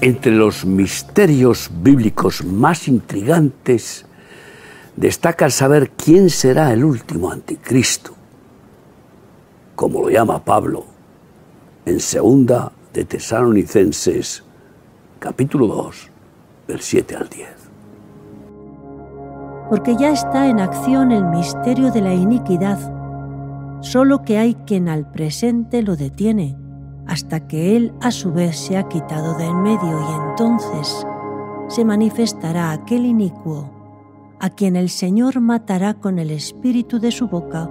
[0.00, 4.06] Entre los misterios bíblicos más intrigantes
[4.94, 8.12] destaca el saber quién será el último anticristo,
[9.74, 10.84] como lo llama Pablo
[11.84, 14.44] en segunda de Tesalonicenses
[15.18, 16.10] capítulo 2,
[16.68, 17.48] del 7 al 10.
[19.68, 22.78] Porque ya está en acción el misterio de la iniquidad,
[23.82, 26.56] solo que hay quien al presente lo detiene
[27.08, 31.06] hasta que Él a su vez se ha quitado de en medio y entonces
[31.68, 33.70] se manifestará aquel inicuo,
[34.38, 37.68] a quien el Señor matará con el espíritu de su boca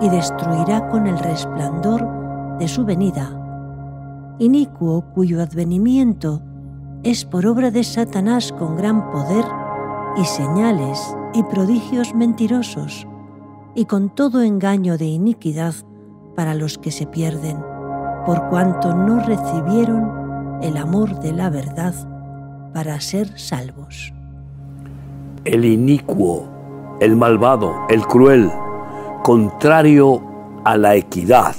[0.00, 3.36] y destruirá con el resplandor de su venida.
[4.38, 6.40] Inicuo cuyo advenimiento
[7.02, 9.44] es por obra de Satanás con gran poder
[10.16, 13.06] y señales y prodigios mentirosos,
[13.74, 15.74] y con todo engaño de iniquidad
[16.34, 17.58] para los que se pierden
[18.24, 21.94] por cuanto no recibieron el amor de la verdad
[22.74, 24.12] para ser salvos.
[25.44, 28.50] El inicuo, el malvado, el cruel,
[29.22, 30.22] contrario
[30.64, 31.54] a la equidad,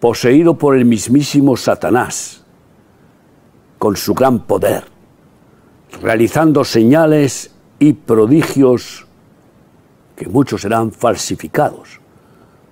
[0.00, 2.44] poseído por el mismísimo Satanás,
[3.78, 4.84] con su gran poder,
[6.00, 9.06] realizando señales y prodigios
[10.16, 12.01] que muchos serán falsificados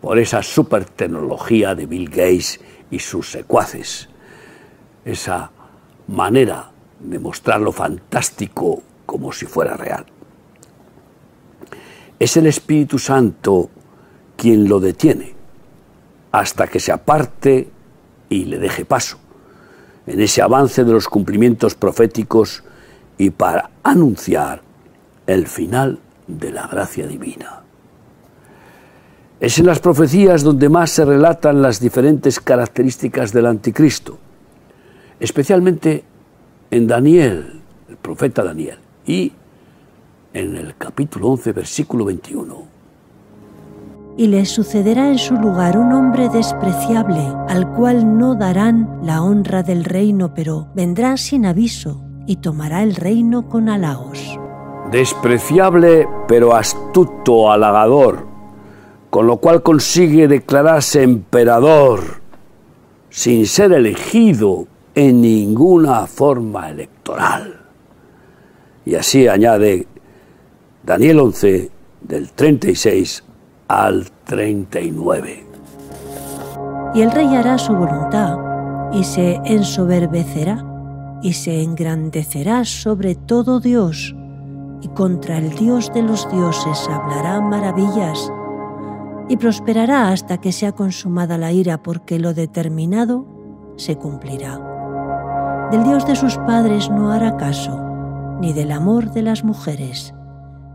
[0.00, 4.08] por esa super tecnología de Bill Gates y sus secuaces,
[5.04, 5.50] esa
[6.08, 10.06] manera de mostrar lo fantástico como si fuera real.
[12.18, 13.70] Es el Espíritu Santo
[14.36, 15.34] quien lo detiene
[16.32, 17.70] hasta que se aparte
[18.28, 19.18] y le deje paso
[20.06, 22.64] en ese avance de los cumplimientos proféticos
[23.18, 24.62] y para anunciar
[25.26, 27.62] el final de la gracia divina.
[29.40, 34.18] Es en las profecías donde más se relatan las diferentes características del anticristo,
[35.18, 36.04] especialmente
[36.70, 39.32] en Daniel, el profeta Daniel, y
[40.34, 42.54] en el capítulo 11, versículo 21.
[44.18, 49.62] Y le sucederá en su lugar un hombre despreciable, al cual no darán la honra
[49.62, 54.38] del reino, pero vendrá sin aviso y tomará el reino con halagos.
[54.92, 58.29] Despreciable, pero astuto, halagador,
[59.10, 62.20] con lo cual consigue declararse emperador
[63.10, 67.60] sin ser elegido en ninguna forma electoral.
[68.84, 69.86] Y así añade
[70.84, 71.70] Daniel 11
[72.02, 73.24] del 36
[73.68, 75.44] al 39.
[76.94, 78.38] Y el rey hará su voluntad
[78.92, 80.64] y se ensoberbecerá
[81.22, 84.14] y se engrandecerá sobre todo Dios
[84.82, 88.32] y contra el Dios de los dioses hablará maravillas
[89.30, 93.26] y prosperará hasta que sea consumada la ira, porque lo determinado
[93.76, 94.60] se cumplirá.
[95.70, 97.78] Del Dios de sus padres no hará caso,
[98.40, 100.12] ni del amor de las mujeres,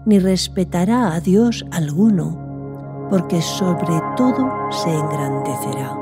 [0.05, 5.99] ni respetará a Dios alguno, porque sobre todo se engrandecerá.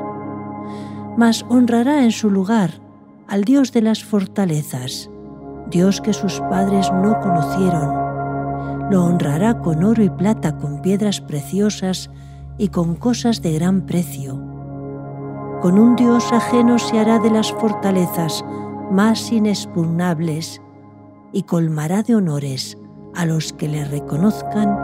[1.18, 2.70] Mas honrará en su lugar
[3.28, 5.10] al Dios de las fortalezas,
[5.72, 8.92] Dios que sus padres no conocieron.
[8.92, 12.12] Lo honrará con oro y plata, con piedras preciosas,
[12.58, 14.34] y con cosas de gran precio.
[15.62, 18.44] Con un Dios ajeno se hará de las fortalezas
[18.92, 20.62] más inexpugnables
[21.32, 22.78] y colmará de honores
[23.16, 24.78] a los que le reconozcan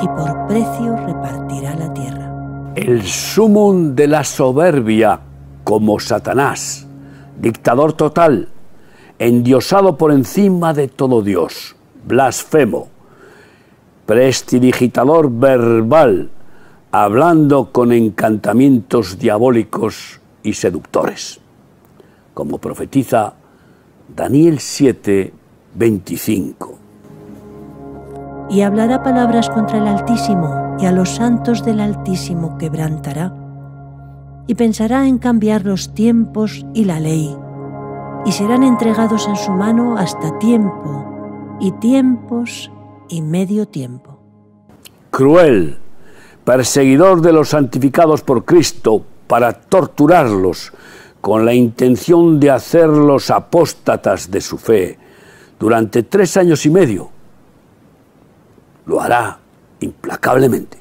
[0.00, 2.72] y por precio repartirá la tierra.
[2.74, 5.20] El sumum de la soberbia
[5.64, 6.86] como Satanás,
[7.40, 8.48] dictador total,
[9.18, 11.74] endiosado por encima de todo Dios,
[12.06, 12.88] blasfemo,
[14.04, 16.30] prestidigitador verbal,
[17.04, 21.40] hablando con encantamientos diabólicos y seductores,
[22.32, 23.34] como profetiza
[24.16, 25.34] Daniel 7,
[25.74, 26.78] 25.
[28.48, 33.34] Y hablará palabras contra el Altísimo, y a los santos del Altísimo quebrantará,
[34.46, 37.36] y pensará en cambiar los tiempos y la ley,
[38.24, 42.70] y serán entregados en su mano hasta tiempo, y tiempos
[43.10, 44.18] y medio tiempo.
[45.10, 45.78] Cruel
[46.46, 50.72] perseguidor de los santificados por Cristo, para torturarlos
[51.20, 54.96] con la intención de hacerlos apóstatas de su fe
[55.58, 57.10] durante tres años y medio.
[58.86, 59.40] Lo hará
[59.80, 60.78] implacablemente.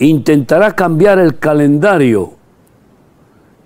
[0.00, 2.32] Intentará cambiar el calendario,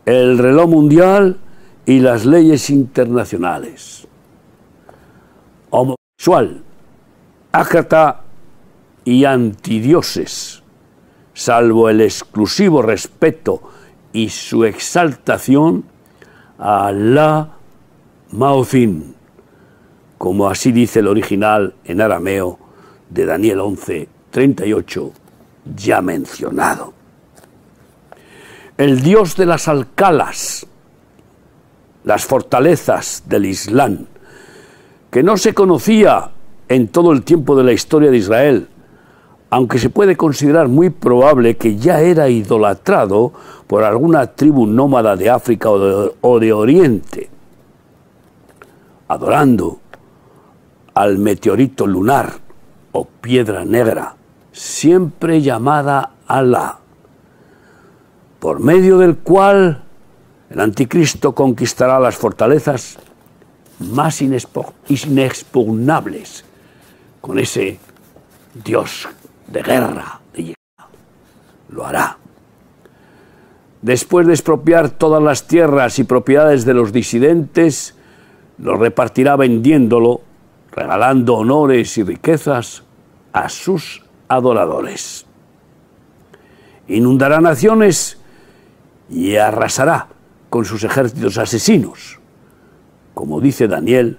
[0.05, 1.39] el reloj mundial
[1.87, 4.07] y las leyes internacionales.
[5.71, 6.63] Homosexual,
[7.53, 8.25] ágata
[9.09, 10.58] y antidioses,
[11.39, 13.63] salvo el exclusivo respeto
[14.13, 15.85] y su exaltación
[16.59, 17.51] a Alá
[18.33, 19.15] Maozin,
[20.19, 22.59] como así dice el original en arameo
[23.09, 25.13] de Daniel 11, 38,
[25.77, 26.93] ya mencionado.
[28.77, 30.67] El dios de las alcalas,
[32.03, 34.07] las fortalezas del Islam,
[35.09, 36.33] que no se conocía
[36.69, 38.69] en todo el tiempo de la historia de Israel,
[39.51, 43.33] aunque se puede considerar muy probable que ya era idolatrado
[43.67, 47.31] por alguna tribu nómada de África o de, Oriente,
[49.09, 49.79] adorando
[50.95, 52.35] al meteorito lunar
[52.93, 54.17] o piedra negra,
[54.53, 56.79] siempre llamada Alá,
[58.39, 59.83] por medio del cual
[60.51, 62.99] el anticristo conquistará las fortalezas
[63.79, 66.45] más inexpugnables
[67.21, 67.79] con ese
[68.65, 69.09] Dios
[69.51, 70.55] de guerra, de
[71.71, 72.19] Lo hará.
[73.83, 77.95] Después de expropiar todas las tierras y propiedades de los disidentes,
[78.59, 80.21] lo repartirá vendiéndolo,
[80.73, 82.83] regalando honores y riquezas
[83.33, 85.27] a sus adoradores.
[86.89, 88.19] Inundará naciones
[89.09, 90.09] y arrasará
[90.51, 92.19] con sus ejércitos asesinos,
[93.15, 94.19] como dice Daniel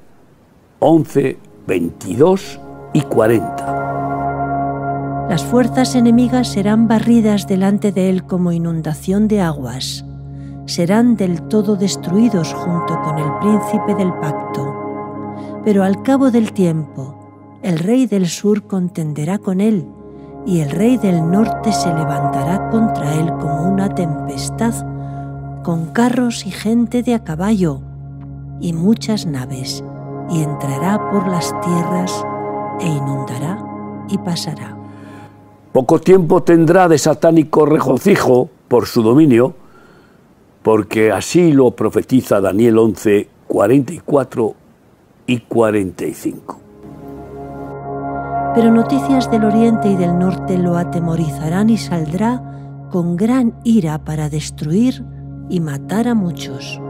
[0.80, 1.38] 11,
[1.68, 2.60] 22
[2.94, 3.79] y 40.
[5.30, 10.04] Las fuerzas enemigas serán barridas delante de él como inundación de aguas.
[10.66, 14.74] Serán del todo destruidos junto con el príncipe del pacto.
[15.64, 19.88] Pero al cabo del tiempo, el rey del sur contenderá con él,
[20.48, 24.74] y el rey del norte se levantará contra él como una tempestad,
[25.64, 27.82] con carros y gente de a caballo,
[28.60, 29.84] y muchas naves,
[30.32, 32.26] y entrará por las tierras
[32.80, 33.64] e inundará
[34.10, 34.79] y pasará.
[35.72, 39.54] Poco tiempo tendrá de satánico regocijo por su dominio,
[40.64, 44.56] porque así lo profetiza Daniel 11, 44
[45.28, 46.60] y 45.
[48.56, 54.30] Pero noticias del oriente y del norte lo atemorizarán y saldrá con gran ira para
[54.30, 55.06] destruir
[55.50, 56.82] y matar a muchos.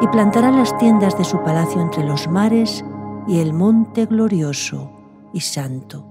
[0.00, 2.84] Y plantará las tiendas de su palacio entre los mares
[3.26, 4.90] y el monte glorioso
[5.32, 6.04] y santo,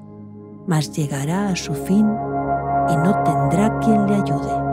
[0.67, 2.05] mas llegará a su fin
[2.89, 4.69] y no tendrá quien le ayude.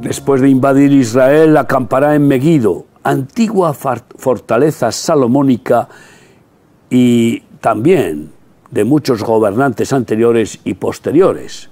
[0.00, 5.88] Después de invadir Israel, acampará en Megiddo, antigua fortaleza salomónica
[6.90, 8.30] y también
[8.70, 11.70] de muchos gobernantes anteriores y posteriores,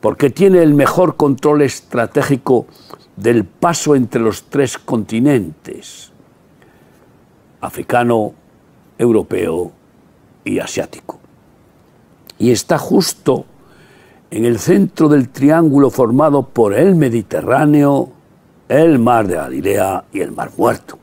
[0.00, 2.66] porque tiene el mejor control estratégico
[3.16, 6.12] del paso entre los tres continentes,
[7.60, 8.34] africano,
[8.98, 9.72] europeo
[10.44, 11.17] y asiático.
[12.38, 13.44] Y está justo
[14.30, 18.10] en el centro del triángulo formado por el Mediterráneo,
[18.68, 20.98] el mar de Galilea y el mar muerto,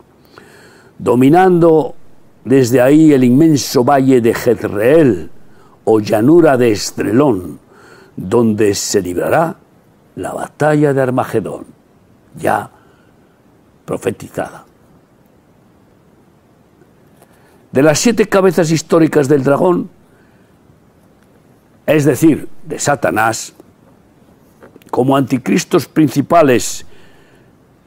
[0.98, 1.96] dominando
[2.44, 5.32] desde ahí el inmenso valle de Jezreel
[5.84, 7.60] o llanura de Estrelón,
[8.16, 9.58] donde se librará
[10.16, 11.66] la batalla de Armagedón,
[12.38, 12.70] ya
[13.84, 14.66] profetizada.
[17.76, 19.90] de las siete cabezas históricas del dragón,
[21.86, 23.54] es decir, de Satanás,
[24.90, 26.86] como anticristos principales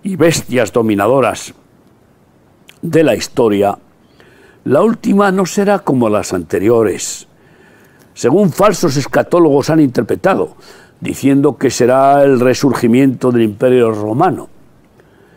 [0.03, 1.55] y bestias dominadoras
[2.83, 3.79] de la historia,
[4.65, 7.27] la última no será como las anteriores,
[8.15, 10.57] según falsos escatólogos han interpretado,
[11.01, 14.49] diciendo que será el resurgimiento del imperio romano,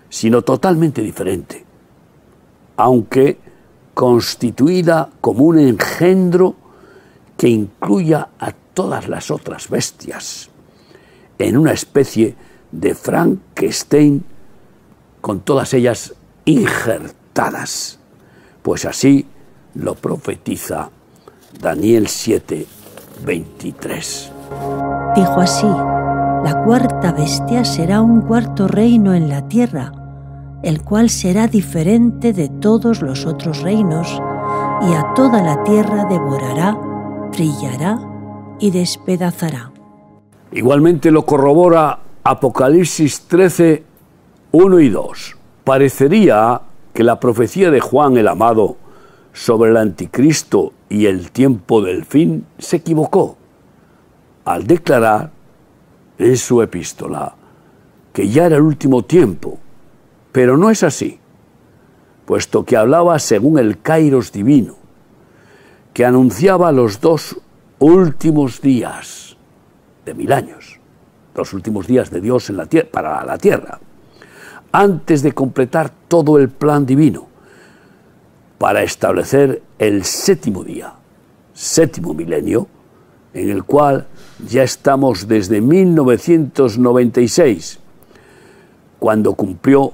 [0.09, 1.65] sino totalmente diferente,
[2.77, 3.37] aunque
[3.93, 6.55] constituida como un engendro
[7.41, 10.51] que incluya a todas las otras bestias,
[11.39, 12.35] en una especie
[12.71, 14.23] de Frankenstein
[15.21, 16.13] con todas ellas
[16.45, 17.97] injertadas,
[18.61, 19.25] pues así
[19.73, 20.91] lo profetiza
[21.59, 22.67] Daniel 7,
[23.25, 24.31] 23.
[25.15, 29.91] Dijo así, la cuarta bestia será un cuarto reino en la tierra,
[30.61, 34.21] el cual será diferente de todos los otros reinos,
[34.83, 36.77] y a toda la tierra devorará,
[37.31, 37.99] trillará
[38.59, 39.71] y despedazará.
[40.51, 43.83] Igualmente lo corrobora Apocalipsis 13,
[44.51, 45.37] 1 y 2.
[45.63, 46.61] Parecería
[46.93, 48.77] que la profecía de Juan el Amado
[49.33, 53.37] sobre el anticristo y el tiempo del fin se equivocó
[54.43, 55.31] al declarar
[56.17, 57.35] en su epístola
[58.11, 59.57] que ya era el último tiempo
[60.31, 61.19] pero no es así,
[62.25, 64.75] puesto que hablaba según el Kairos divino,
[65.93, 67.37] que anunciaba los dos
[67.79, 69.35] últimos días
[70.05, 70.79] de mil años,
[71.35, 73.79] los últimos días de Dios en la para la tierra,
[74.71, 77.27] antes de completar todo el plan divino,
[78.57, 80.93] para establecer el séptimo día,
[81.53, 82.67] séptimo milenio,
[83.33, 84.07] en el cual
[84.47, 87.79] ya estamos desde 1996,
[88.99, 89.93] cuando cumplió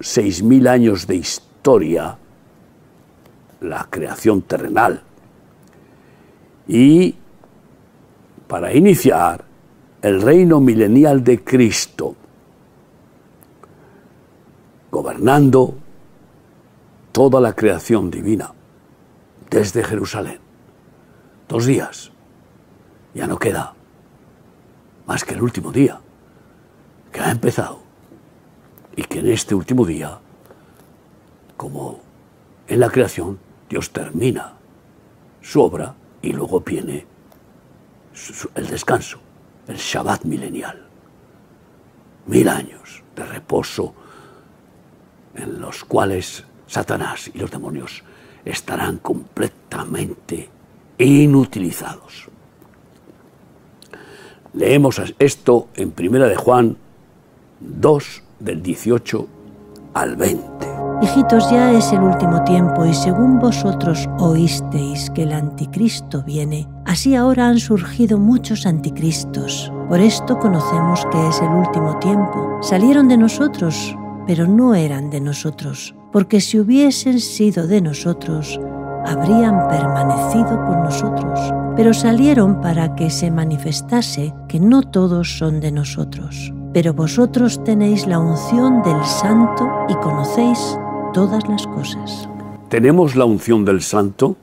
[0.00, 2.18] 6.000 años de historia
[3.60, 5.02] la creación terrenal.
[6.68, 7.16] Y
[8.46, 9.44] para iniciar
[10.02, 12.14] el reino milenial de Cristo,
[14.90, 15.74] gobernando
[17.12, 18.52] toda la creación divina
[19.50, 20.38] desde Jerusalén.
[21.48, 22.12] Dos días.
[23.14, 23.74] Ya no queda
[25.06, 25.98] más que el último día,
[27.10, 27.80] que ha empezado.
[28.94, 30.18] Y que en este último día,
[31.56, 32.00] como
[32.66, 33.38] en la creación,
[33.70, 34.52] Dios termina
[35.40, 37.06] su obra y luego viene
[38.54, 39.18] el descanso,
[39.66, 40.84] el Shabbat milenial.
[42.26, 43.94] Mil años de reposo
[45.34, 48.02] en los cuales Satanás y los demonios
[48.44, 50.48] estarán completamente
[50.98, 52.28] inutilizados.
[54.54, 56.76] Leemos esto en Primera de Juan
[57.60, 59.28] 2 del 18
[59.94, 60.57] al 20.
[61.00, 67.14] Hijitos, ya es el último tiempo y según vosotros oísteis que el anticristo viene, así
[67.14, 69.72] ahora han surgido muchos anticristos.
[69.88, 72.58] Por esto conocemos que es el último tiempo.
[72.62, 78.58] Salieron de nosotros, pero no eran de nosotros, porque si hubiesen sido de nosotros,
[79.06, 85.70] habrían permanecido con nosotros, pero salieron para que se manifestase que no todos son de
[85.70, 86.52] nosotros.
[86.72, 90.76] Pero vosotros tenéis la unción del Santo y conocéis
[91.18, 92.28] todas las cosas.
[92.68, 94.36] Tenemos la unción del Santo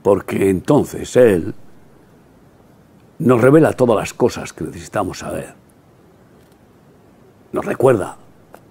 [0.00, 1.56] porque entonces Él
[3.18, 5.54] nos revela todas las cosas que necesitamos saber.
[7.50, 8.16] Nos recuerda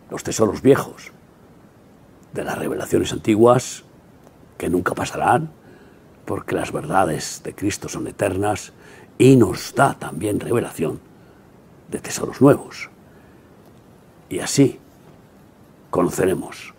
[0.10, 1.12] los tesoros viejos
[2.32, 3.84] de las revelaciones antiguas
[4.58, 5.52] que nunca pasarán,
[6.24, 8.72] porque las verdades de Cristo son eternas
[9.18, 11.02] y nos da también revelación
[11.92, 12.90] de tesoros nuevos.
[14.30, 14.80] Y así
[15.90, 16.74] conoceremos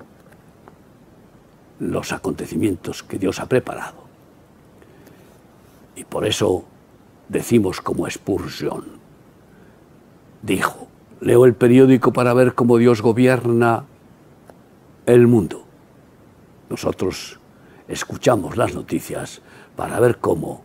[1.79, 4.05] los acontecimientos que Dios ha preparado.
[5.97, 6.65] Y por eso
[7.29, 8.85] decimos como expulsión.
[10.43, 10.89] Dijo,
[11.21, 13.85] leo el periódico para ver cómo Dios gobierna
[15.07, 15.65] el mundo.
[16.69, 17.39] Nosotros
[17.89, 19.43] escuchamos las noticias
[19.77, 20.63] para ver cómo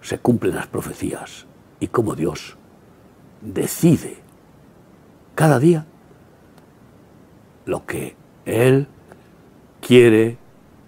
[0.00, 1.46] se cumplen las profecías
[1.80, 2.56] y cómo Dios
[3.40, 4.18] decide
[5.34, 5.86] cada día
[7.68, 8.88] lo que Él
[9.80, 10.38] quiere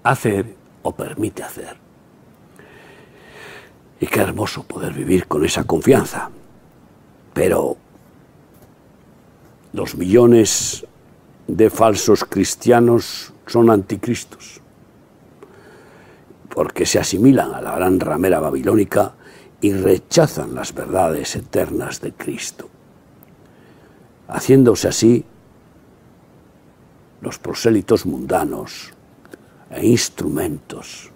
[0.02, 1.76] hacer o permite hacer.
[4.00, 6.30] Y qué hermoso poder vivir con esa confianza.
[7.34, 7.76] Pero
[9.74, 10.86] los millones
[11.46, 14.62] de falsos cristianos son anticristos
[16.48, 19.12] porque se asimilan a la gran ramera babilónica
[19.60, 22.68] y rechazan las verdades eternas de Cristo.
[24.28, 25.24] Haciéndose así,
[27.20, 28.92] los prosélitos mundanos
[29.70, 31.10] e instrumentos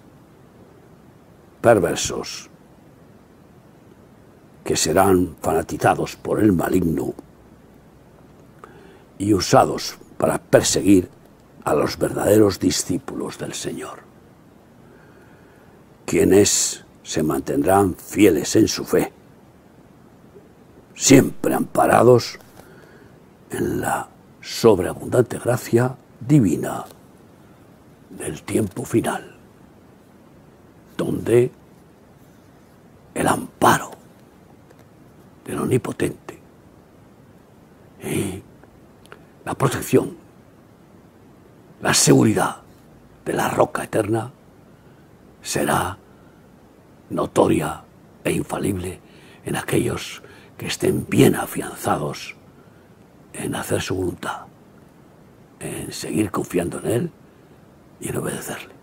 [1.61, 2.50] perversos
[4.64, 7.14] que serán fanatizados por el maligno
[9.18, 11.08] y usados para perseguir
[11.64, 14.04] a los verdaderos discípulos del Señor
[16.04, 19.12] quienes se mantendrán fieles en su fe,
[20.94, 22.38] siempre amparados
[23.50, 24.08] en la
[24.44, 26.84] sobreabundante gracia divina
[28.10, 29.34] del tiempo final,
[30.98, 31.50] donde
[33.14, 33.90] el amparo
[35.46, 36.38] del Omnipotente
[38.02, 38.42] y
[39.46, 40.14] la protección,
[41.80, 42.58] la seguridad
[43.24, 44.30] de la roca eterna
[45.40, 45.96] será
[47.08, 47.82] notoria
[48.22, 49.00] e infalible
[49.46, 50.22] en aquellos
[50.58, 52.36] que estén bien afianzados
[53.34, 54.46] en hacer su voluntad,
[55.60, 57.10] en seguir confiando en Él
[58.00, 58.74] y en obedecerle.